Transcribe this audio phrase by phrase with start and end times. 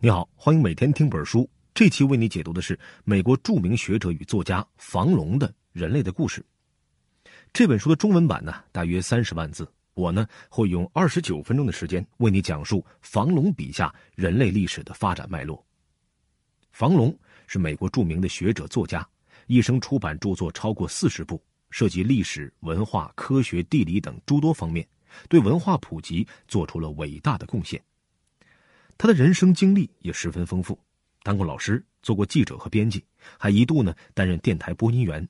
[0.00, 1.50] 你好，欢迎每天听本书。
[1.74, 6.40] 这期为你解读的是美国著名学者与作家房龙的《人类的故事》。
[7.52, 9.68] 这本书的中文版呢，大约三十万字。
[9.94, 15.66] 我呢，会用二十九分钟的时间为你讲述房龙笔下人类历史的发展脉络。
[16.70, 17.12] 房龙
[17.48, 19.04] 是美国著名的学者作家，
[19.48, 24.86] 一生出版著作超过四十部，涉及历史、文化、科学、地理等诸多方面，
[25.28, 27.82] 对文化普及做出了伟大的贡献。
[28.98, 30.76] 他的人生经历也十分丰富，
[31.22, 33.04] 当过老师，做过记者和编辑，
[33.38, 35.26] 还一度呢担任电台播音员。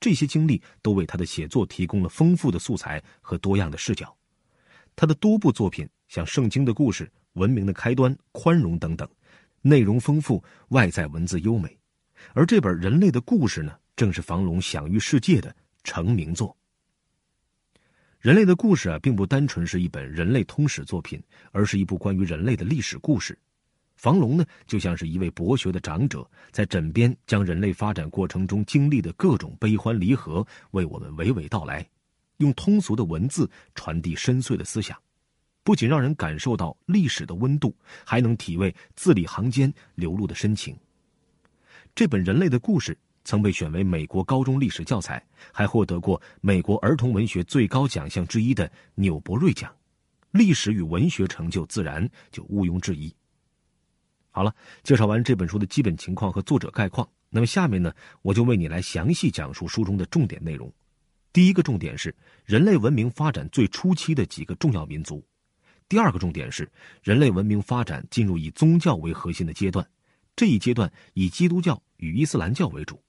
[0.00, 4.14] 这些经历都为他的写作提供了丰富的素材和多样的视角。
[4.96, 9.08] 他的多部作品，像《圣经的故事》《文明的开端》《宽容》等等，
[9.62, 11.78] 内容丰富，外在文字优美。
[12.32, 15.54] 而这本《人类的故事》呢，正是房龙享誉世界的
[15.84, 16.56] 成名作。
[18.26, 21.22] 人类的故事啊，并不单纯是一本人类通史作品，
[21.52, 23.38] 而是一部关于人类的历史故事。
[23.94, 31.88] 房龙呢，就像是一位博学的长者，在枕边将人类发展过程中经历的各种悲欢离合为我们娓娓道来，
[32.38, 34.98] 用通俗的文字传递深邃的思想，
[35.62, 37.72] 不仅让人感受到历史的温度，
[38.04, 40.76] 还能体味字里行间流露的深情。
[41.94, 42.98] 这本人类的故事。
[43.26, 45.20] 曾被选为美国高中历史教材，
[45.52, 49.74] 还获得过美国儿童文学最高奖项之一的纽伯瑞奖，
[50.30, 53.12] 历史与文学成就自然就毋庸置疑。
[54.30, 60.72] 好了，介绍完这本书的基本情况和作者概况，那么下面呢，我就为你来详细讲述书中的重点内容。
[61.32, 65.20] 第一个重点是人类文明发展最初期的几个重要民族；
[65.88, 66.70] 第二个重点是
[67.02, 69.84] 人类文明发展进入以宗教为核心的阶段，
[70.36, 73.02] 这一阶段以基督教与伊斯兰教为主。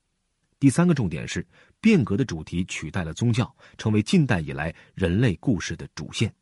[0.60, 1.46] 第三个重点是，
[1.80, 6.34] 变革的主题取代了宗教，成为近代以来人类故事的主线。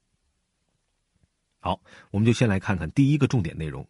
[1.60, 3.86] 好，我们就先来看看第一个重点内容：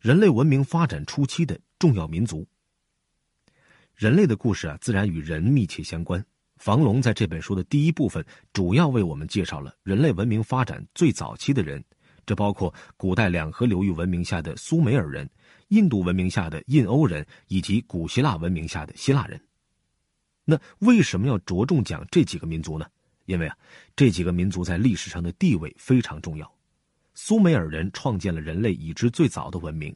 [0.00, 2.46] 人类文明发展初期的重要民族。
[3.94, 6.24] 人类的故事啊，自然与人密切相关。
[6.56, 11.82] 房龙在这本书的第一部分，主要为我们介绍了人类文明发展最早期的人，
[12.26, 15.28] 这包括古代两河流域文明下的苏美尔人、
[15.68, 19.40] 印度文明下的印欧人，以及古希腊文明下的希腊人。
[20.44, 22.86] 那为什么要着重讲这几个民族呢？
[23.26, 23.56] 因为啊，
[23.94, 26.52] 这几个民族在历史上的地位非常重要。
[27.14, 29.94] 苏美尔人创建了人类已知最早的文明，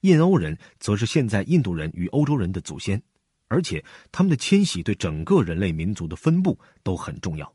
[0.00, 3.00] 印欧人则是现在印度人与欧洲人的祖先，
[3.48, 7.54] 而且他们的迁徙对整个人类民族的分布都很重要。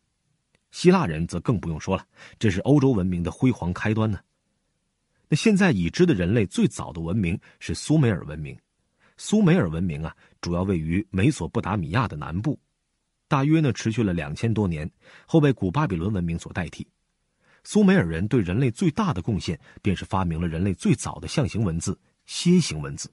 [0.72, 2.06] 希腊人则更不用说了，
[2.38, 4.20] 这是欧洲文明的辉煌开端呢。
[5.28, 8.58] 那现在已知的人类最早的文明是苏美尔文明。
[9.22, 12.58] 苏美尔文明啊，主要位于美索不达米亚的南部，
[13.28, 14.90] 大约呢持续了两千多年，
[15.28, 16.88] 后被古巴比伦文明所代替。
[17.66, 23.12] 苏美尔人对人类最大的贡献，便是发明了人类最早的象形文字——楔形文字。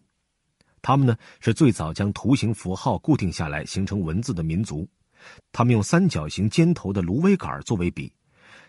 [0.80, 4.88] 他们呢是最早将图形符号固定下来形成文字的民族。
[5.50, 8.12] 他们用三角形尖头的芦苇杆作为笔，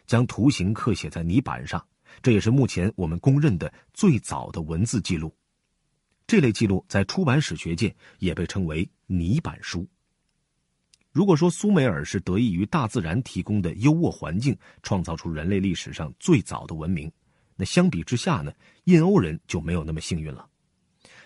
[0.07, 1.85] 将图形刻写在泥板上，
[2.23, 5.31] 这也是目前我们公认的最早的文字记录。
[6.27, 9.87] 这类记录在出版史学界也被称为泥板书。
[11.13, 17.09] 如果说苏美尔是得益于大自然提供的优渥环境，创造出人类历史上最早的文明，
[17.55, 18.51] 那相比之下呢，
[18.83, 20.45] 印欧人就没有那么幸运了。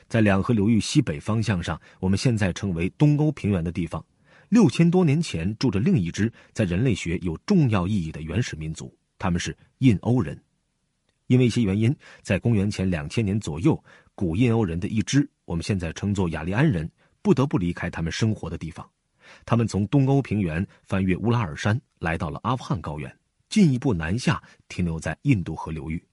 [0.07, 4.05] 在两河流域西北方向上，我们现在称为东欧平原的地方，
[4.49, 10.39] 六千多年前住着另一支在人类学有重要意义的原始民族，他们是印欧人。
[11.27, 13.81] 因为一些原因，在公元前两千年左右。
[14.21, 16.87] 古印欧人的一支，我们现在称作雅利安人，
[17.23, 18.87] 不得不离开他们生活的地方。
[19.45, 23.17] 他们从东欧平原翻越乌拉尔山，来到了阿富汗高原，
[23.49, 26.05] 进一步南下，停留在印度河流域。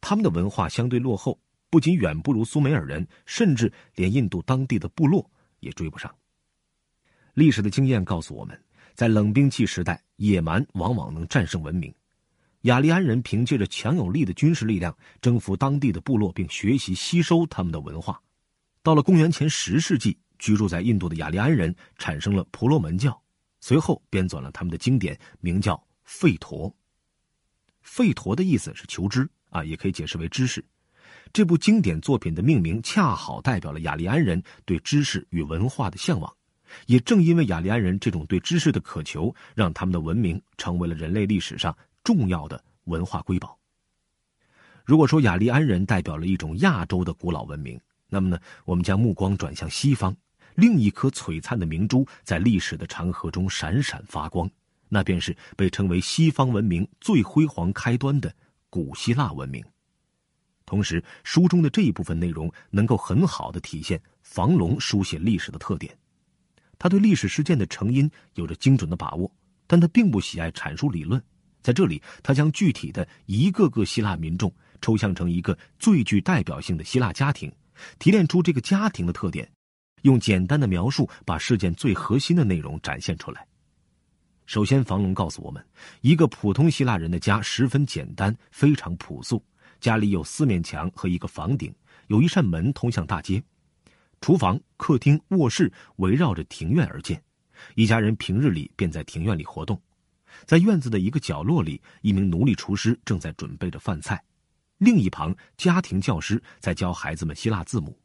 [0.00, 1.38] 他们的文化相对落后，
[1.70, 5.24] 不仅远不如苏美尔人，甚至连印度当地的部落
[5.60, 6.12] 也追不上。
[7.34, 8.60] 历史的经验告诉我们，
[8.94, 11.94] 在冷兵器时代，野蛮往往能战胜文明。
[12.62, 18.20] 雅利安人凭借着强有力的军事力量征服当地的部落，并学习吸收他们的文化。
[18.82, 23.22] 到了公元前十世纪，居住在印度的雅利安人产生了婆罗门教，
[23.60, 25.74] 随后编纂了他们的经典，名叫
[26.04, 26.68] 《吠陀》。
[27.84, 30.64] 吠陀的意思是求知啊，也可以解释为知识。
[31.32, 36.32] 这部经典作品的命名恰好代表了雅利安人对知识与文化的向往。
[36.86, 41.74] 也正因为雅利安人这种对知识的渴求，让他们的文明成为了人类历史上。
[42.08, 43.58] 重要的文化瑰宝。
[44.86, 47.78] 如果说雅利安人代表了一种亚洲的古老文明，
[48.08, 50.16] 那么呢，我们将目光转向西方，
[50.54, 54.50] 另一颗璀璨的明珠在历史的长河中闪闪发光，
[54.88, 58.34] 那便是被称为西方文明最辉煌开端的
[58.70, 59.62] 古希腊文明。
[60.64, 65.94] 同时，书中的这一部分内容能够很好的体现房龙书写历史的特点。
[66.78, 69.30] 他对历史事件的成因有着精准的把握，
[69.66, 71.22] 但他并不喜爱阐述理论。
[71.68, 74.50] 在这里，他将具体的一个个希腊民众
[74.80, 77.52] 抽象成一个最具代表性的希腊家庭，
[77.98, 79.46] 提炼出这个家庭的特点，
[80.00, 83.46] 用简单的描述把事件最核心的内容展现出来。
[84.46, 85.62] 首先，房龙告诉我们，
[86.00, 89.44] 一个普通希腊人的家十分简单，非常朴素。
[89.78, 91.70] 家里有四面墙和一个房顶，
[92.06, 93.42] 有一扇门通向大街，
[94.22, 97.22] 厨房、客厅、卧室围绕着庭院而建。
[97.74, 99.78] 一家人平日里便在庭院里活动。
[100.44, 104.22] 在院子的一个角落里，一名奴隶厨师正在准备着饭菜，
[104.78, 107.98] 另一旁，家庭教师在教孩子们希腊字母。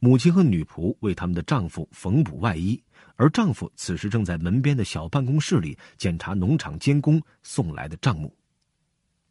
[0.00, 2.80] 母亲和女仆为他们的丈夫缝补外衣，
[3.16, 8.32] 而丈夫此时正在门边的小办公室里检查农场监工送来的账目。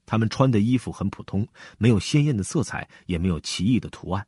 [0.06, 4.25] 他们穿的衣服很普通，没有鲜艳的色彩，也没有奇异的图案。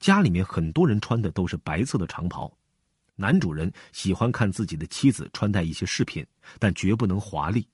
[0.00, 2.54] 家里面很多人穿的都是白色的长袍。
[3.16, 6.26] 男主人喜欢看自己的妻子穿戴一些饰品，
[6.58, 7.68] 但绝不能华丽。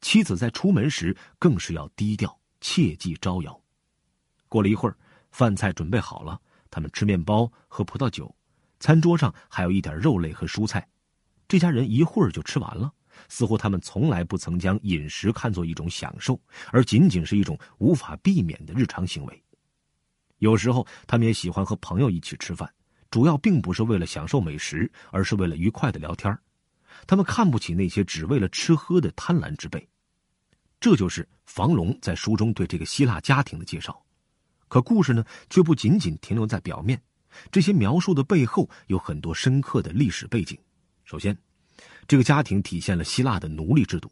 [0.00, 3.60] 妻子在出门时更是要低调，切忌招摇。
[4.48, 4.96] 过了一会儿，
[5.30, 6.40] 饭菜准备好了，
[6.70, 8.34] 他们吃面包，喝葡萄酒，
[8.80, 10.86] 餐桌上还有一点肉类和蔬菜。
[11.46, 12.92] 这家人一会儿就吃完了。
[13.28, 16.40] 似乎他们从来不曾将饮食看作一种享受，
[16.72, 19.44] 而仅仅是一种无法避免的日常行为。
[20.38, 22.72] 有时候，他们也喜欢和朋友一起吃饭，
[23.12, 26.36] 主要并不是为了享受美食，而是为了愉快的聊天。
[27.06, 29.88] 他们看不起那些只为了吃喝的贪婪之辈。
[30.80, 34.04] 这就是房龙在书中对这个希腊家庭的介绍。
[34.66, 37.00] 可故事呢，却不仅仅停留在表面，
[37.52, 40.58] 这些描述的背后有很多深刻的历史背景。
[41.04, 41.36] 首先。
[42.06, 44.10] 这个家庭体现了希腊的奴隶制度。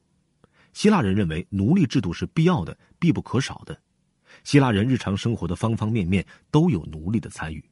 [0.73, 3.79] 希腊人认为奴隶制度是必要的、必不可少的。
[4.45, 7.63] 希腊人日常生活的方方面面都有奴隶的参与。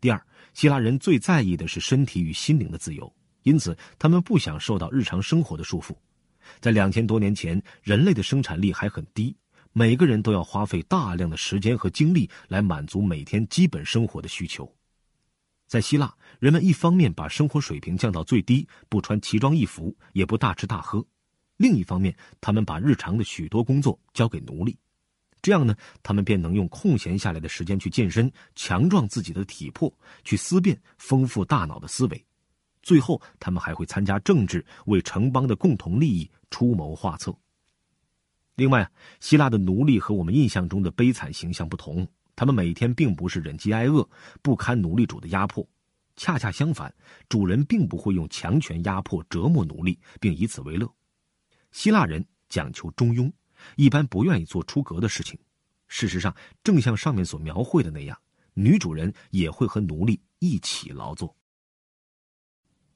[0.00, 0.26] 第二，
[0.60, 3.10] 希腊人最在意的是身体与心灵的自由，
[3.44, 5.96] 因此他们不想受到日常生活的束缚。
[6.60, 9.34] 在两千多年前，人类的生产力还很低，
[9.72, 14.70] 每个人都要花费大量的时间和精力来满足每天基本生活的需求。
[15.66, 21.00] 在希腊，人们一方面把生活水平降到最低，不穿奇装异服，也不大吃大喝；
[21.56, 24.76] 另一方面，他们把日常的许多工作交给奴隶，
[25.42, 29.92] 这样呢，他们便能用空闲下来的时间去健身，强壮自己的体魄，
[30.24, 32.26] 去思辨，丰富大脑的思维。
[32.82, 37.34] 最后，他们还会参加政治，为城邦的共同利益出谋划策。
[38.56, 38.90] 另外，
[39.20, 42.06] 希腊的奴隶和我们印象中的悲惨形象不同。
[42.36, 44.08] 他们每天并不是忍饥挨饿，
[44.40, 45.66] 不堪奴隶主的压迫，
[46.16, 46.94] 恰恰相反，
[47.28, 50.90] 主人并不会用强权压迫折磨奴隶，并以此为乐。
[51.70, 53.30] 希腊人讲求中庸，
[53.76, 55.38] 一般不愿意做出格的事情。
[55.88, 58.16] 事实上，正像上面所描绘的那样，
[58.54, 61.34] 女主人也会和奴隶一起劳作。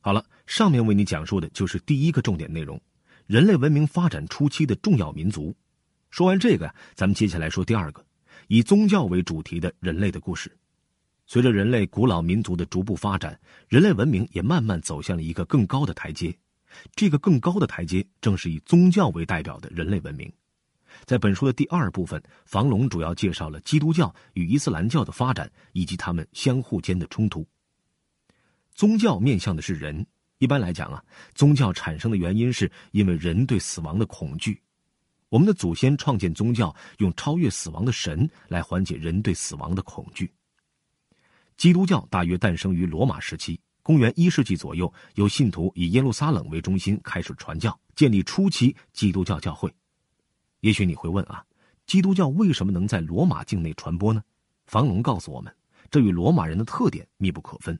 [0.01, 2.81] 好了，上面为你讲述的就是第一个重点内容：
[3.27, 5.57] 人类文明发展初期的重要民族。
[6.11, 8.05] 说完这个呀，咱们接下来说第二个。
[8.49, 10.55] 以宗教为主题的人类的故事，
[11.27, 16.37] 随着人类古老民族的逐步发展，人类文明也慢慢走向了一个更高的台阶。
[16.95, 20.31] 这个更高的台阶正是以宗教为代表的人类文明。
[21.07, 27.47] 在本书的第二部分，房龙主要介绍了基督教与伊斯兰教的发展以及他们相互间的冲突。
[28.75, 30.07] 宗教面向的是人，
[30.39, 31.03] 一般来讲啊，
[31.35, 34.61] 宗教产生的原因是因为人对死亡的恐惧。
[35.29, 40.33] 我们的祖先创建宗教，用超越死亡的神来缓解人对死亡的恐惧。
[41.57, 49.73] 基督教大约诞生于罗马时期，公元一世纪左右，由信徒以耶路撒冷为中心开始传教，建立初期基督教教会。
[50.65, 51.45] 也许你会问啊，
[51.87, 54.25] 基督教为什么能在罗马境内传播呢？
[54.65, 55.55] 房龙告诉我们，
[55.91, 57.79] 这与罗马人的特点密不可分。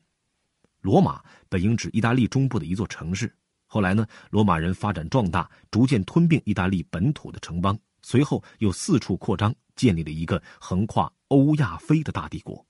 [0.81, 3.35] 罗马本应指意大利中部的一座城市。
[3.65, 12.63] 后来呢，罗马人发展壮大，逐渐吞并意大利本土的城邦，随后又四处扩张，建立了一个横跨欧亚非的大帝国。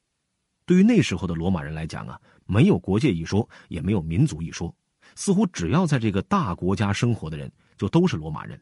[0.66, 4.74] 对于那时候的罗马人来讲啊，没有国界一说，也没有民族一说，
[5.14, 8.58] 似乎只要在这个大国家生活的人，就都是罗马人。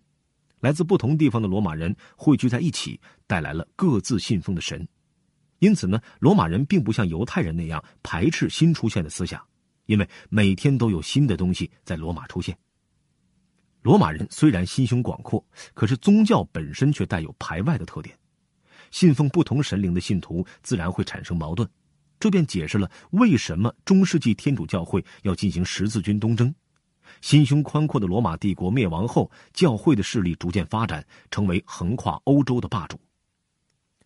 [0.63, 4.87] 来自不同地方的罗马人汇聚在一起，带来了各自信奉的神。
[5.59, 9.43] 因此呢，罗马人并不像犹太人那样排斥新出现的思想。
[9.87, 12.57] 因为每天都有新的东西在罗马出现。
[13.81, 18.17] 罗马人虽然心胸广阔，可是宗教本身却带有排外的特点，
[18.89, 21.67] 信奉不同神灵的信徒自然会产生矛盾，
[22.21, 26.55] 这便解释了为什么中世纪天主教会要进行十字军东征。
[27.21, 32.99] 心胸宽阔的罗马帝国灭亡后，教会的势力逐渐发展，成为横跨欧洲的霸主。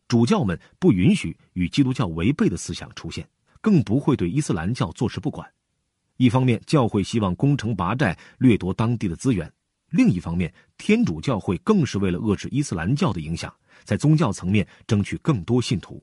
[0.08, 3.28] 主教们不允许与基督教违背的思想出现，
[3.60, 5.52] 更不会对伊斯兰教坐视不管。
[6.16, 9.48] 一方面，教会希望攻城拔寨，掠夺当地的资源；
[9.90, 16.02] 另一方面，天主教会更是为了遏制伊斯兰教的影响，在宗教层面争取更多信徒。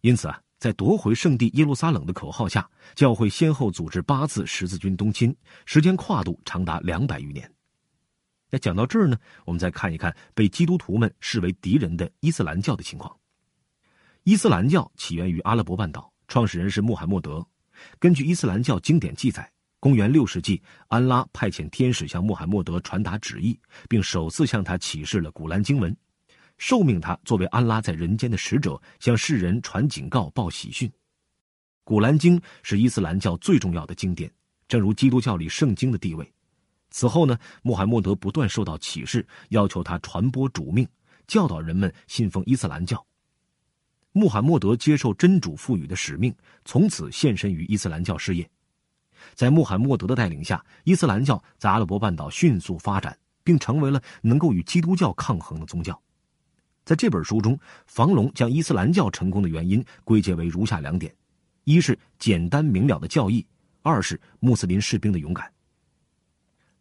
[0.00, 7.52] 因此啊，在夺回圣地耶路撒冷的口号下，教会先后组织八次十字军东侵，时间跨度长达两百余年。
[8.48, 13.14] 那讲到这儿呢，我们再看一看被基督徒们视为敌人的伊斯兰教的情况。
[14.22, 17.46] 伊斯兰教起源于阿拉伯半岛，创始人是穆罕默德。
[17.98, 19.46] 根据伊斯兰教经典记载，
[19.78, 25.94] 公元六世纪，安拉派遣天使向穆罕默德传达旨意，并首次向他启示了古兰经文，
[26.58, 30.90] 受命他作为安拉在人间的使者，向世人传警告、报喜讯。
[31.82, 34.32] 古兰经是伊斯兰教最重要的经典，
[34.66, 36.32] 正如基督教里圣经的地位。
[36.90, 40.88] 此后呢，穆罕默德不断受到启示，要求他传播主命，
[41.26, 43.04] 教导人们信奉伊斯兰教。
[44.12, 46.32] 穆罕默德接受真主赋予的使命，
[46.64, 48.48] 从此献身于伊斯兰教事业。
[49.34, 56.00] 在穆罕默德的带领下，伊斯兰教在阿拉伯半岛迅速发展，并成为了能够与基督教抗衡的宗教。
[56.84, 61.14] 在这本书中，房龙将伊斯兰教成功的原因归结为如下两点：
[61.64, 63.42] 一是简单明了的教义；
[63.82, 65.50] 二是穆斯林士兵的勇敢。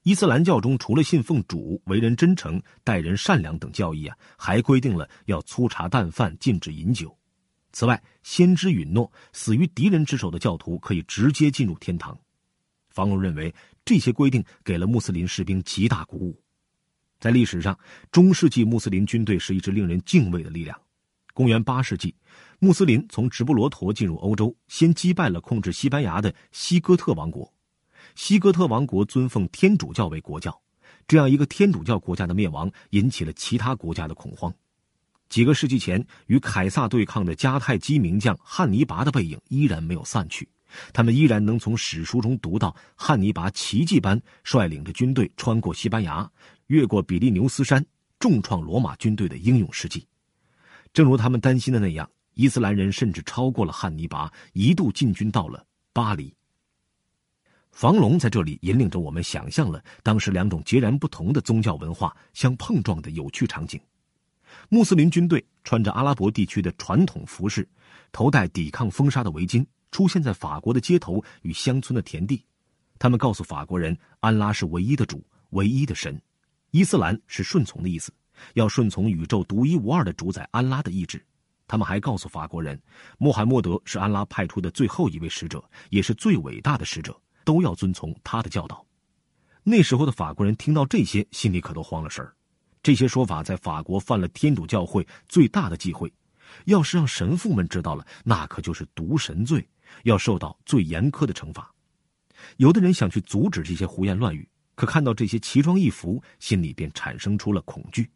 [0.01, 7.17] 伊斯兰教中除了信奉主、为人真诚、待人善良等教义啊，还规定了要粗茶淡饭、禁止饮酒。
[7.72, 12.19] 此外，先知允诺，死于敌人之手的教徒可以直接进入天堂。
[12.89, 13.55] 房龙认为，
[13.86, 16.38] 这些规定给了穆斯林士兵极大鼓舞。
[17.24, 17.80] 在历史上，
[18.12, 20.77] 中世纪穆斯林军队是一支令人敬畏的力量。
[21.34, 22.13] 公元八世纪，
[22.60, 27.50] 穆斯林从直布罗陀进入欧洲，先击败了控制西班牙的西哥特王国。
[28.15, 30.62] 西哥特王国尊奉天主教为国教，
[31.08, 34.53] 这样一个天主教国家的灭亡，引起了其他国家的恐慌。
[35.30, 40.46] 几个世纪前与凯撒对抗的迦太基名将汉尼拔的背影依然没有散去，
[40.92, 46.30] 他们依然能从史书中读到汉尼拔奇迹般率领着军队穿过西班牙，
[46.74, 47.86] 越过比利牛斯山，
[48.20, 50.08] 重创罗马军队的英勇事迹。
[50.92, 55.63] 正如他们担心的那样，伊斯兰人甚至超过了汉尼拔，一度进军到了
[55.94, 56.34] 巴黎。
[57.72, 63.80] 房龙在这里引领着我们想象了当时两种截然不同的宗教文化相碰撞的有趣场景。
[64.68, 67.68] 穆斯林军队穿着阿拉伯地区的传统服饰，
[68.12, 72.44] 头戴抵抗风沙的围巾，出现在法国的街头与乡村的田地。
[72.98, 76.20] 他们告诉法国人，安拉是唯一的主，唯一的神。
[76.74, 78.12] 伊斯兰是顺从的意思，
[78.56, 81.24] 要顺从宇宙独一无二的主宰安拉的意志。
[81.68, 82.82] 他们还告诉法国人，
[83.20, 87.15] 穆罕默德是安拉派出的最后一位使者，也是最伟大的使者，
[87.46, 88.84] 都要遵从他的教导。
[89.62, 92.34] 那时候的法国人听到这些，心里可都慌了神儿。
[92.82, 96.12] 这些说法在法国犯了天主教会最大的忌讳，
[96.65, 99.63] 要是让神父们知道了，那可就是渎神罪，
[100.06, 101.72] 要受到最严苛的惩罚。
[102.58, 108.10] 有的人想去阻止这些胡言乱语，可看到这些奇装异服，心里便产生出了恐惧。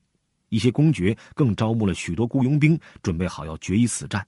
[0.50, 4.26] 一些公爵更招募了许多雇佣兵，准备好要决一死战。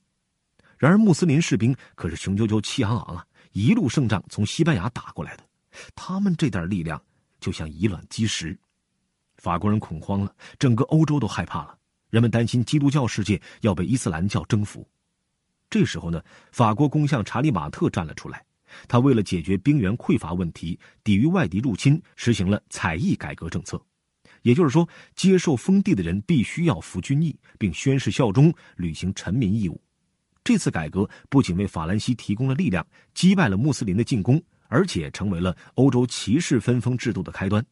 [0.77, 5.43] 然而穆斯林士兵可是雄赳赳气昂昂啊，一路胜仗从西班牙打过来的，
[5.95, 7.01] 他们这点力量
[7.39, 8.57] 就像以卵击石。
[9.37, 11.77] 法国人恐慌了，整个欧洲都害怕了。
[12.09, 14.85] 人们担心基督教世界要被伊斯兰教征服。
[15.69, 16.21] 这时候呢，
[16.51, 18.43] 法国公相查理马特站了出来。
[18.87, 23.81] 他为了解决兵源匮乏问题，抵御外敌入侵，实行了采邑改革政策。
[24.41, 29.81] 也就是说，接受封地的人必须要服军役，并宣誓效忠，履行臣民义务。
[30.43, 37.63] 这次改革不仅为法兰西提供了力量，击败了穆斯林的进攻，而且成为了欧洲骑士分封制度的开端。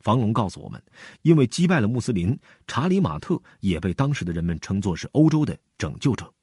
[0.00, 0.82] 房龙告诉我们，
[1.22, 2.36] 因为击败了穆斯林，
[2.66, 6.34] 查理马特也被当时的人们称作是欧洲的拯救者。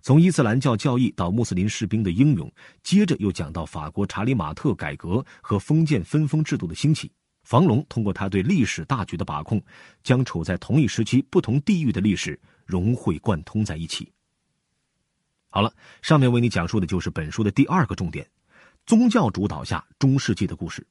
[0.00, 2.50] 从伊斯兰教教义到穆斯林士兵的英勇，
[2.82, 7.10] 接着又讲到法国查理马特改革和封建分封制度的兴起。
[7.42, 9.62] 房龙通过他对历史大局的把控，
[10.02, 14.10] 将处在同一时期不同地域的历史融会贯通在一起。
[15.48, 18.28] 好了，上面为你讲述的就是本书的第二个重点：
[18.84, 20.86] 宗教主导下中世纪的故事。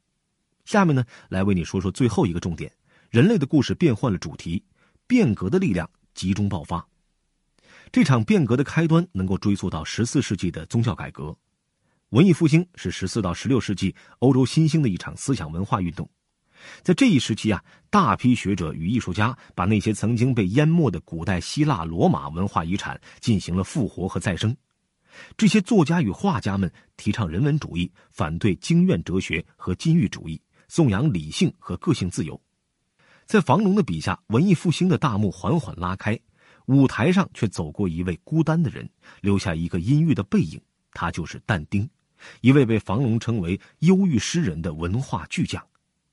[0.65, 2.71] 下面呢，来为你说说最后一个重点：
[3.09, 4.63] 人类的故事变换了主题，
[5.05, 6.85] 变革的力量集中爆发。
[7.91, 11.35] 这场变革的开端能够追溯到十四世纪的宗教改革。
[12.09, 16.09] 文艺复兴是十四到十六世纪欧洲新兴的一场思想文化运动。
[16.81, 24.55] 在这一时期啊，大批学者与艺术家把那些曾经被淹没的古代希腊、罗马文化遗产进行了复活和再生。
[25.35, 30.41] 这些作家与画家们提倡人文主义，反对经院哲学和禁欲主义。
[30.69, 32.41] 颂扬理性和个性自由，
[33.25, 36.19] 在房龙的笔下，文艺复兴的大幕缓缓拉开，
[36.67, 38.89] 舞台上却走过一位孤单的人，
[39.21, 40.61] 留下一个阴郁的背影。
[40.93, 41.89] 他就是但丁，
[42.41, 45.63] 一位被房龙称为忧郁诗人的文化巨匠，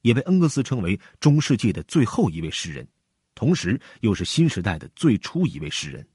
[0.03, 2.87] 也被恩格斯称为中世纪的最后一位诗人，
[3.35, 6.07] 同时又是新时代的最初一位诗人。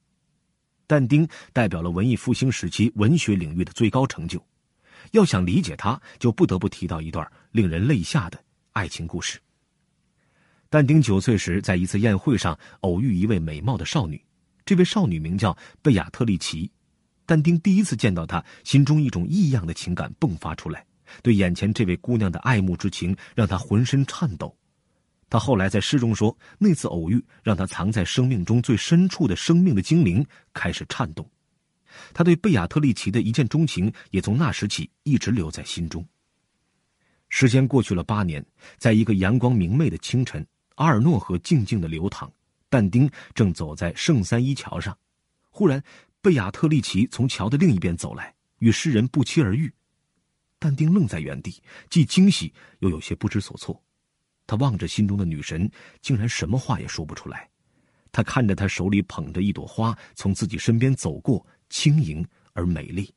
[0.88, 4.44] 但丁代表了文艺复兴时期文学领域的最高成就。
[5.12, 9.40] 要想理解他，就不得不提到一段令人泪下的爱情故事。
[10.70, 14.24] 但丁九岁时，在一次宴会上偶遇一位美貌的少女，
[14.70, 16.70] 这位少女名叫贝亚特丽奇。
[17.26, 20.86] 但丁第一次见到她，心中一种异样的情感迸发出来，
[21.24, 24.56] 对眼前这位姑娘的爱慕之情让他浑身颤抖。
[25.28, 30.24] 他后来在诗中说，那次偶遇让他藏在生命中最深处的生命的精灵
[30.54, 31.28] 开始颤动。
[32.14, 36.08] 他对贝亚特丽奇的一见钟情也从那时起一直留在心中。
[37.30, 38.46] 时间过去了八年，
[38.78, 40.46] 在一个阳光明媚的清晨。
[40.76, 42.32] 阿尔诺河静静的流淌，
[42.70, 44.98] 但丁正走在圣三一桥上，
[45.50, 45.84] 忽然，
[46.22, 49.74] 贝亚特丽奇从桥的另一边走来，与诗人不期而遇。
[50.60, 53.82] 但丁愣在原地，既惊喜又有些不知所措。
[54.46, 55.70] 他望着心中的女神，
[56.02, 57.50] 竟然什么话也说不出来。
[58.12, 63.14] 他看着她手里捧着一朵花从自己身边走过，轻盈而美丽。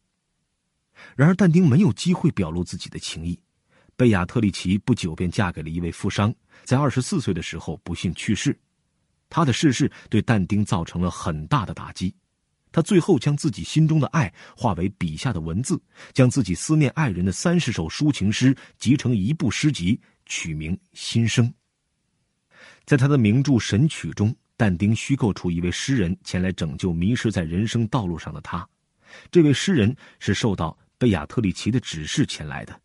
[1.17, 3.41] 然而，但丁没有机会表露自己的情意。
[3.97, 8.57] 贝亚特丽奇不久便嫁给了一位富商，在二十四岁的时候不幸去世。
[9.33, 12.15] 他的逝世对但丁造成了很大的打击。
[12.71, 15.81] 他最后将自己心中的爱化为笔下的文字，
[16.13, 21.47] 将自己思念爱人的三十首抒情诗集成一部诗集，取名《心声》。
[22.85, 28.69] 在他的名著《神曲》中，但丁虚构出一位诗人前来拯救迷失在人生道路上的他。
[29.31, 32.79] 这位诗人是受到贝亚特丽奇的指示前来的。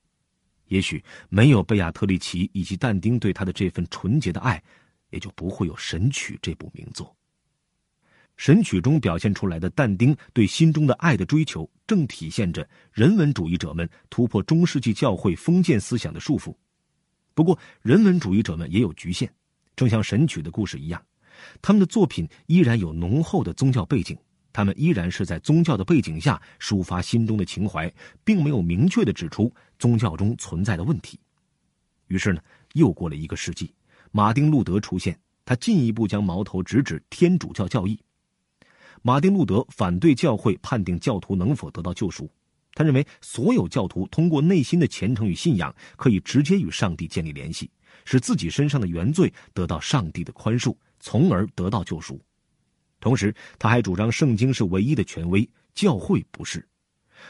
[0.68, 4.62] 也许没有贝亚特丽奇以及但丁对他的这份纯洁的爱，
[5.10, 7.08] 也就不会有《神曲》这部名作。
[8.36, 16.56] 《神曲》中表现出来的但丁对心中的爱的追求，正体现着人文主义者们突破中世纪教会封建思想的束缚。
[17.34, 19.30] 不过，人文主义者们也有局限，
[19.76, 21.04] 正像《神曲》的故事一样，
[21.62, 24.18] 他们的作品依然有浓厚的宗教背景。
[24.54, 31.20] 他们依然是在宗教的背景下抒发心中的情怀，并没有明确的指出宗教中存在的问题。
[32.08, 32.42] 于是呢，
[32.74, 33.72] 又过了一个世纪，
[34.12, 38.00] 马丁·路德出现，他进一步将矛头直指天主教教义。
[39.02, 42.30] 马丁·路德反对教会判定教徒能否得到救赎，
[42.74, 47.70] 他认为所有教徒通过内心的虔诚与信仰，可以直接与上帝建立联系，
[48.06, 52.20] 使自己身上的原罪得到上帝的宽恕，从而得到救赎。
[53.00, 56.68] 同时，他还主张圣经是唯一的权威，教会不是。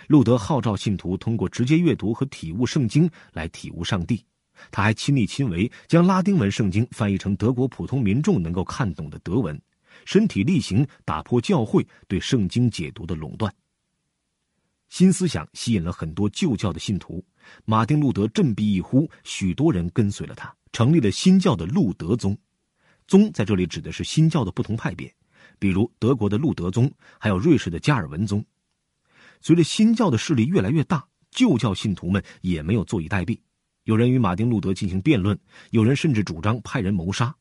[0.08, 4.24] 路德号召信徒通过直接阅读和体悟圣经来体悟上帝。
[4.72, 9.60] 他还亲力亲为，将拉丁文圣经翻译成德国普通民众能够看懂的德文，
[10.06, 13.54] 身体力行打破教会对圣经解读的垄断。
[14.89, 17.24] 新思想吸引了很多旧教的信徒，
[17.65, 22.38] 马丁·路德振臂一呼，许多人跟随了他，成立了新教的路德宗。
[23.06, 25.13] 宗在这里指的是新教的不同派别。
[25.60, 28.46] 比如德国的路德宗，还有瑞士的加尔文宗。
[29.41, 33.38] 随着新教的势力越来越大，旧教信徒们也没有坐以待毙。
[33.88, 37.34] 有人与马丁·路德进行辩论，有人甚至主张派人谋杀。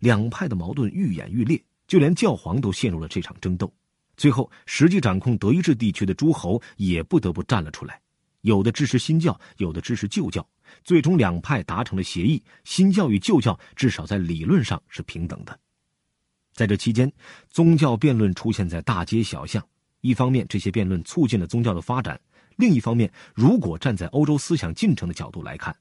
[0.00, 3.72] 两派的矛盾愈演愈烈，就连教皇都陷入了这场争斗。
[4.14, 7.98] 最后，实际掌控德意志地区的诸侯也不得不站了出来，
[8.42, 10.46] 有的支持新教，有的支持旧教。
[10.82, 15.58] 最终，两派达成了协议：新教与旧教至少在理论上是平等的。
[16.52, 17.10] 在这期间，
[17.48, 19.66] 宗教辩论出现在大街小巷。
[20.02, 22.14] 一方面，这些辩论促进了宗教的发展；
[22.56, 25.74] 另一方面，如果站在欧洲思想进程的角度来看，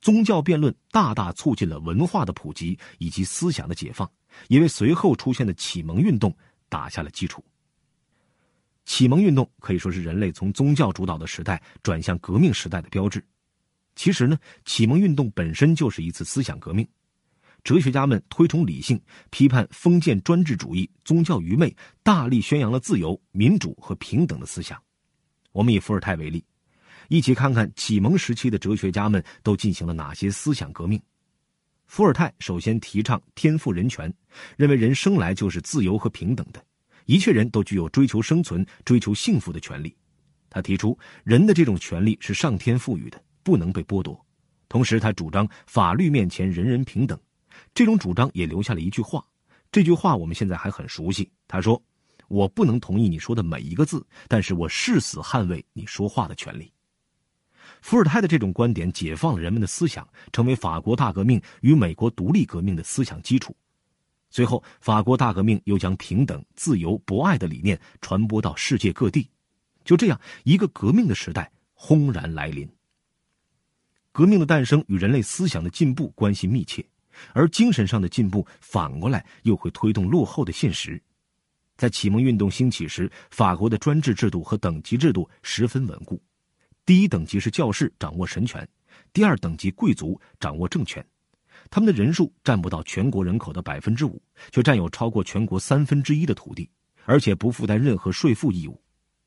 [0.00, 4.10] 宗教辩论大大促进了文化的普及以及思想的解放，
[4.48, 6.34] 也为随后出现的启蒙运动
[6.68, 7.44] 打下了基础。
[8.84, 13.22] 启蒙运动可以说是人类从宗教主导的时代转向革命时代的标志。
[13.96, 16.88] 其实呢，启蒙运动本身就是一次思想革命。
[17.64, 18.98] 哲学家们推崇理性，
[19.30, 24.80] 批判封建专制主义、宗教愚昧，大力宣扬了自由、民主和平等的思想。
[25.50, 26.44] 我们以伏尔泰为例，
[27.08, 31.00] 一起看看启蒙时期的哲学家们都进行了哪些思想革命。
[31.86, 34.12] 伏尔泰首先提倡天赋人权，
[34.56, 36.62] 认为人生来就是自由和平等的，
[37.06, 39.96] 一切人都具有追求生存、追求幸福的权利。
[40.50, 44.18] 他提出，人的这种权利是上天赋予的，不能被剥夺。
[44.68, 47.18] 同时，他主张法律面前人人平等。
[47.74, 49.24] 这种主张也留下了一句话，
[49.72, 51.30] 这句话我们现在还很熟悉。
[51.46, 51.82] 他说
[52.28, 56.70] ：“我不能同意你说的每一个字，但是我誓死捍卫你说话的权利。”
[57.80, 63.54] 伏尔泰的这种观点解放了人们的思想，成为法国大革命与美国独立革命的思想基础。
[64.30, 69.28] 随后，法国大革命又将平等、自由、博爱的理念传播到世界各地。
[69.84, 72.68] 就这样，一个革命的时代轰然来临。
[74.12, 76.84] 革命的诞生与人类思想的进步关系密切，
[77.32, 81.00] 而精神上的进步反过来又会推动落后的现实。
[81.76, 86.20] 在启蒙运动兴起时，法国的专制制度和等级制度十分稳固。
[86.88, 88.64] 第一等级是教士，掌握神权；
[89.12, 91.06] 第二等级贵族掌握政权。
[91.68, 94.18] 他们的人数占不到全国人口的百分之五，
[94.50, 96.66] 却占有超过全国三分之一的土地，
[97.04, 98.80] 而且不负担任何税负义务。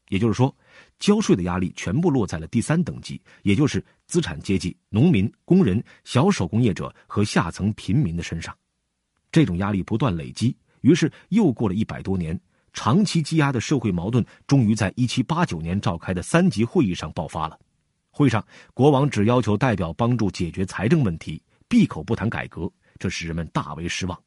[0.10, 0.58] 也就是说，
[0.97, 8.58] 交税的压力全部落在了第三等级，也就是资产阶级、农民、工人、小手工业者和下层平民的身上。
[9.32, 12.41] 这种压力不断累积，于是又过了一百多年，
[12.74, 17.60] 长期积压的社会矛盾终于在一七八九年召开的三级会议上爆发了。
[18.10, 21.42] 会上，国王只要求代表帮助解决财政问题。
[21.68, 24.22] 闭口不谈改革，这使人们大为失望。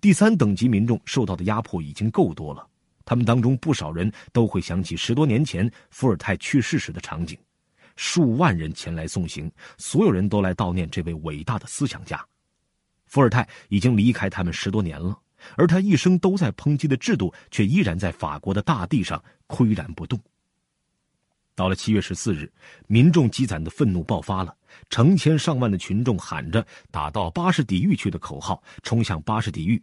[0.00, 2.64] 第三等级民众受到的压迫已经够多了，
[3.04, 7.36] 他们当中不少人都会想起十多年前伏尔泰去世时的场景，
[7.96, 12.24] 数万人前来送行，所有人都来悼念这位伟大的思想家。
[13.06, 15.18] 伏尔泰已经离开他们十多年了，
[15.56, 20.18] 而他一生都在抨击的制度却依然在法国的大地上岿然不动。
[21.54, 22.52] 到了七月十四日，
[22.86, 24.54] 民众积攒的愤怒爆发了，
[24.90, 29.82] 成千上万的群众喊着“打到巴士底狱去”的口号，冲向巴士底狱。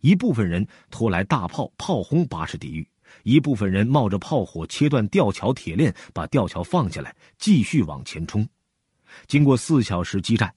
[0.00, 2.86] 一部分人拖来大炮炮轰巴士底狱，
[3.22, 8.46] 一部分人冒着炮火切断吊桥铁链，把吊桥放下来，继续往前冲。
[9.26, 10.54] 经过四小时激战，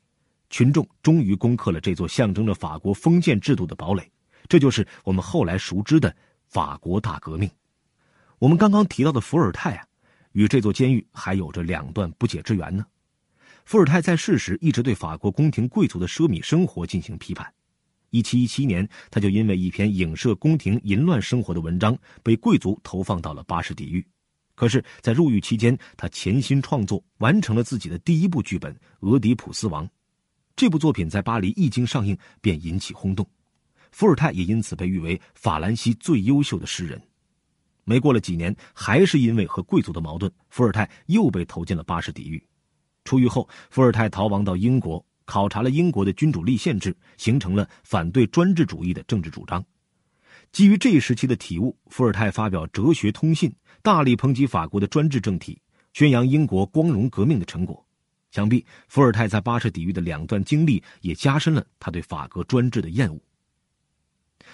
[0.49, 4.11] 群众终于攻克了这座象征着法国封建制度的堡垒。
[4.47, 7.49] 这就是我们后来熟知的法国大革命。
[8.39, 9.85] 我们刚刚提到的伏尔泰啊。
[10.33, 12.85] 与这座监狱还有着两段不解之缘呢。
[13.65, 17.51] 伏尔泰在世时一直对法国宫廷贵族的奢靡生活进行批判。
[18.11, 24.05] 一七一七年，他就因为一篇影射宫廷淫乱生活的文章被贵族投放到了巴士底狱。
[24.53, 29.85] 可是，在入狱期间，他潜心创作，完成了自己的第一部剧本《俄狄浦斯王》。
[30.55, 33.27] 这部作品在巴黎一经上映便引起轰动，
[33.91, 37.01] 伏尔泰也因此被誉为法兰西最优秀的诗人。
[37.83, 42.43] 没过了几年，还是因为和贵族的矛盾，伏尔泰又被投进了巴士底狱。
[43.05, 49.63] 出狱后，伏尔泰逃亡到英国，考察了英国的君主立宪制，形成了反对专制主义的政治主张。
[50.51, 55.61] 基于这一时期的体悟，伏尔泰发表哲学通信，大力抨击法国的专制政体，
[55.93, 57.85] 宣扬英国光荣革命的成果。
[58.31, 63.17] 想必伏尔泰在巴士底狱的两段经历，也加深了他对法国专制的厌恶。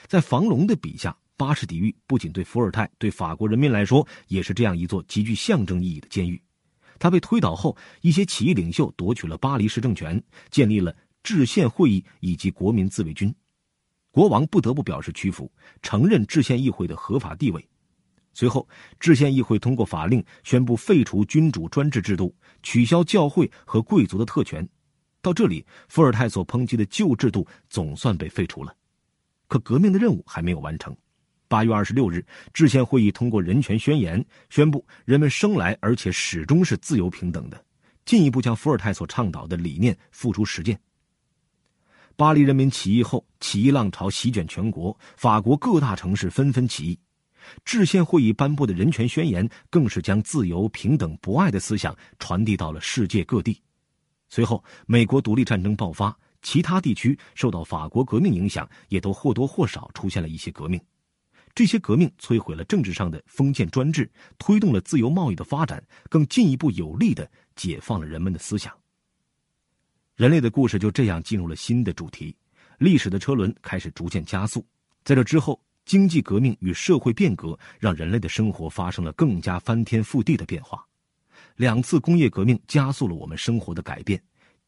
[0.07, 1.17] 在房龙的笔下。
[1.35, 6.39] 巴士底狱不仅对伏尔泰，对法国人民来说也是这样一座极具象征意义的监狱。
[6.99, 13.33] 他被推倒后，一些起义领袖夺取了巴黎市政权，建立了制宪会议以及国民自卫军。
[14.11, 17.67] 国王不得不表示屈服，承认制宪议会的合法地位。
[18.31, 24.65] 随后，制宪议会通过法令，宣布废除君主专制制度，取消教会和贵族的特权。
[25.19, 28.73] 到这里，伏尔泰所抨击的旧制度总算被废除了。
[29.47, 30.95] 可革命的任务还没有完成。
[31.47, 37.65] 八月二十六日，制宪会议通过人权宣言，宣布人们生来而且始终是自由平等的，
[38.06, 40.79] 进一步将伏尔泰所倡导的理念付诸实践。
[42.15, 46.99] 巴黎人民起义后，起义浪潮席卷全国，法国各大城市纷纷起义。
[47.65, 53.62] 制宪会议颁布的人权宣言，更是将自由、平等、博爱的思想传递到了世界各地。
[54.29, 60.79] 随后，美国独立战争爆发，其他地区受到法国革命影响，也都或多或少出现了一些革命。
[61.56, 68.71] 这些革命摧毁了政治上的封建专制，推动了自由贸易的发展，更进一步有力的解放了人们的思想。
[70.15, 72.36] 人类的故事就这样进入了新的主题，
[72.77, 74.65] 历史的车轮开始逐渐加速。
[75.03, 80.84] 在这之后，经济革命与社会变革让人类的生活发生了更加翻天覆地的变化。
[81.56, 84.19] 两次工业革命加速了我们生活的改变，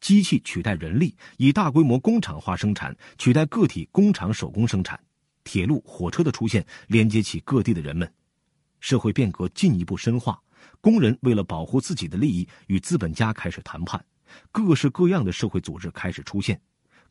[0.02, 5.00] 机器取代人力，以大规模工厂化生产取代个体工厂手工生产。
[5.44, 8.12] 铁路、火车的出现，连接起各地的人们，
[8.80, 10.42] 社会变革进一步深化。
[10.82, 14.04] 工人为了保护自己的利益，与资本家开始谈判。
[14.52, 16.60] 各式各样的社会组织开始出现。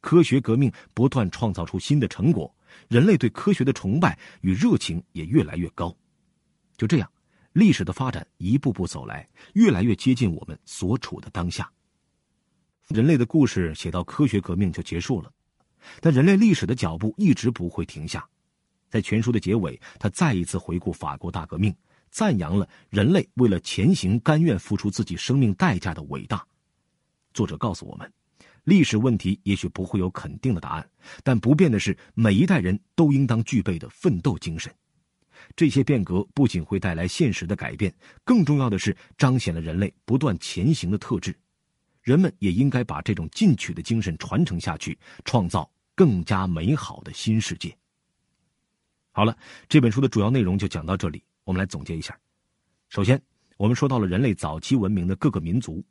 [0.00, 2.52] 科学革命不断创造出新的成果，
[2.88, 5.96] 人类对科学的崇拜与热情也越来越高。
[6.76, 7.10] 就这样，
[7.52, 11.70] 历史的发展一步步走来，越来越接近我们所处的当下。
[12.88, 15.30] 人类的故事写到科学革命就结束了。
[16.00, 18.26] 但人类历史的脚步一直不会停下，
[18.88, 21.74] 在全书的结尾，他再一次回顾法国大革命，
[22.10, 26.46] 赞扬了人类为了前行甘愿付出自己生命代价的伟大。
[27.32, 28.10] 作者告诉我们，
[28.64, 30.90] 历史问题也许不会有肯定的答案，
[31.22, 34.72] 但不变的是每一代人都应当具备的奋斗精神。
[35.54, 37.94] 这些变革不仅会带来现实的改变，
[38.24, 41.36] 更重要的是彰显了人类不断前行的特质。
[42.04, 47.74] 人们也应该把这种进取的精神传承下去，创造更加美好的新世界。
[49.10, 49.34] 好了，
[49.70, 51.24] 这本书的主要内容就讲到这里。
[51.44, 52.14] 我们来总结一下：
[52.90, 53.20] 首先，
[53.56, 55.82] 我们说到了人类早期文明的各个民族。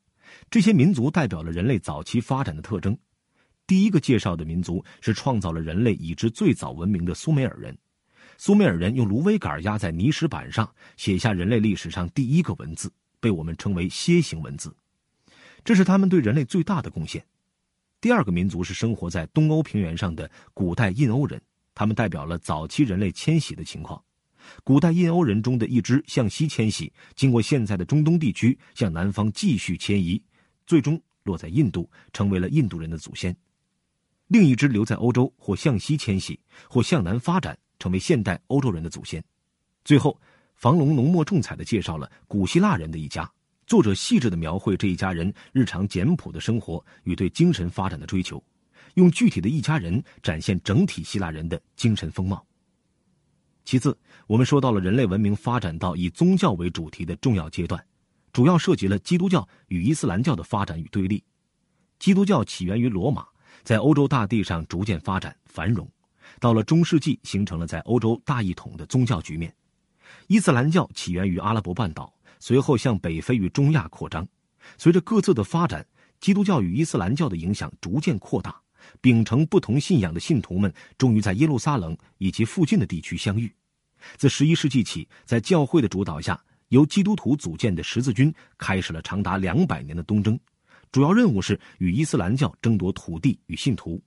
[0.51, 2.95] 这些民族代表了人类早期发展的特征。
[3.65, 7.75] 第一个介绍的民族是创造了人类已知最早文明的苏美尔人。
[8.37, 14.75] 苏美尔人用芦苇杆压在泥石板上，写下人类历史上第一个文字，被我们称为楔形文字。
[15.63, 17.23] 这是他们对人类最大的贡献。
[18.01, 21.41] 第二个民族是生活在东欧平原上的古代印欧人，
[21.73, 24.03] 他们代表了早期人类迁徙的情况。
[24.65, 30.21] 古代印欧人中的一支向西迁徙，经过现在的中东地区，向南方继续迁移，
[30.65, 33.33] 最终落在印度，成为了印度人的祖先。
[34.27, 39.23] 另一支留在欧洲，或向西迁徙，或向南发展，成为现代欧洲人的祖先。
[39.85, 40.19] 最后，
[40.55, 43.31] 房龙浓墨重彩地介绍了古希腊人的一家。
[43.65, 48.43] 作者细致地描绘这一家人日常简朴的生活与对精神发展的追求，
[48.95, 52.45] 用具体的一家人展现整体希腊人的精神风貌。
[53.65, 53.97] 其次，
[54.27, 57.81] 我们说到了人类文明发展到以宗教为主题的重要阶段，
[58.33, 61.23] 主要涉及了基督教与伊斯兰教的发展与对立。
[61.97, 63.25] 基督教起源于罗马，
[63.63, 65.89] 在欧洲大地上逐渐发展繁荣，
[66.41, 69.55] 到了中世纪形成了在欧洲大一统的宗教局面。
[70.27, 72.13] 伊斯兰教起源于阿拉伯半岛，
[72.43, 74.27] 随后向北非与中亚扩张。
[74.77, 75.87] 随着各自的发展，
[76.19, 78.61] 基督教与伊斯兰教的影响逐渐扩大。
[78.99, 83.49] 秉承不同信仰的信徒们终于在耶路撒冷以及附近的地区相遇。
[84.17, 90.37] 自十一世纪起，在教会的主导下，由基督徒组建的十字军开始了长达两百年的东征，
[90.91, 94.03] 主要任务是与伊斯兰教争夺土地与信徒。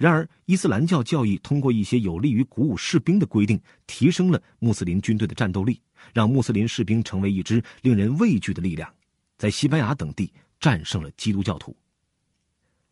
[0.00, 5.78] 然而，伊斯兰教教义通过一些有利于鼓舞士兵的规定，提升了穆斯林军队的战斗力，
[6.14, 8.90] 让穆斯林士兵成为一支令人畏惧的力量，
[9.36, 11.76] 在西班牙等地战胜了基督教徒。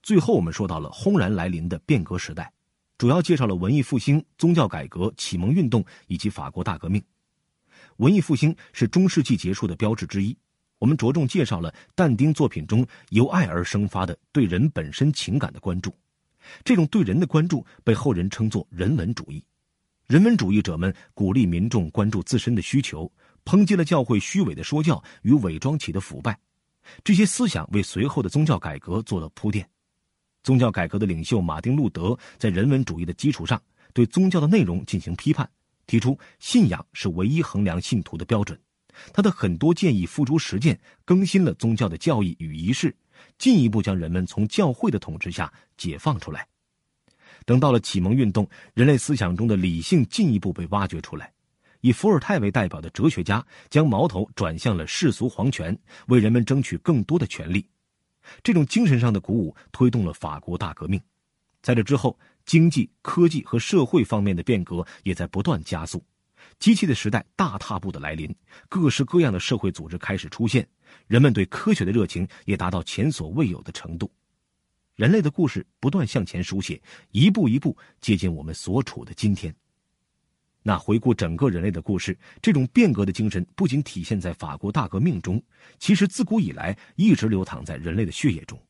[0.03, 2.53] 最后，我们说到了轰然来临的变革时代，
[2.99, 7.03] 主要介绍了文艺复兴、宗教改革、启蒙运动以及法国大革命。
[7.97, 10.37] 文艺复兴是中世纪结束的标志之一。
[10.79, 15.91] 我们着重介绍了但丁作品中由爱而生发的对人本身情感的关注。
[16.65, 19.45] 这种对人的关注被后人称作人文主义。
[20.07, 23.11] 人文主义者们鼓励民众关注自身的需求，
[23.45, 26.39] 抨击了教会虚伪的说教与伪装起的腐败。
[27.05, 29.69] 这些思想为随后的宗教改革做了铺垫。
[30.43, 33.61] 宗教改革的领袖马丁·路德在人文主义的基础上，
[33.93, 35.47] 对宗教的内容进行批判，
[35.87, 38.59] 提出信仰是唯一衡量信徒的标准。
[39.13, 42.97] 他的很多建议付诸实践，更新了宗教的教义与仪式，
[43.39, 46.47] 进一步将人们从教会的统治下解放出来。
[47.45, 51.33] 等到了启蒙运动，人类思想中的理性进一步被挖掘出来，
[51.81, 55.79] 以伏尔泰为代表的哲学家将矛头转向了世俗皇权，
[56.09, 57.67] 为人们争取更多的权利。
[58.43, 61.01] 这种精神上的鼓舞推动了法国大革命，
[61.63, 66.05] 在这之后，经济、科技和社会方面的变革也在不断加速，
[66.59, 68.35] 机器的时代大踏步的来临，
[68.69, 70.69] 各式各样的社会组织开始出现，
[71.07, 74.11] 人们对科学的热情也达到前所未有的程度，
[74.97, 76.81] 人类的故事不断向前书写，
[77.13, 79.55] 一步一步接近我们所处的今天。
[80.63, 85.43] 那回顾整个人类的故事，这种变革的精神不仅体现在法国大革命中，
[85.79, 88.61] 其实自古以来一直流淌在人类的血液中。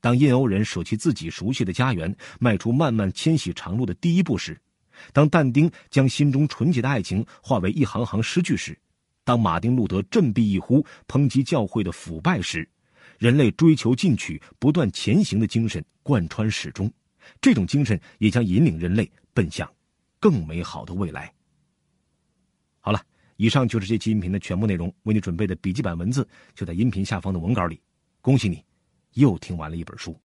[0.00, 4.60] 当印欧人舍弃自己熟悉的家园，迈出漫漫迁徙长路的第一步时，
[5.12, 8.78] 当但丁将心中纯洁的爱情化为一行行诗句时，
[9.24, 12.68] 当马丁路德振臂一呼，抨击教会的腐败时，
[13.18, 16.90] 人类追求进取、不断前行的精神贯穿始终。
[17.40, 19.70] 这种精神也将引领人类奔向
[20.18, 21.32] 更美好的未来。
[22.80, 23.00] 好了，
[23.36, 24.92] 以上就是这期音频的全部内容。
[25.02, 27.80] 为你准备的笔记本文字就在音频下方的文稿里。
[28.22, 28.64] 恭喜你，
[29.14, 30.18] 又听完了一本书。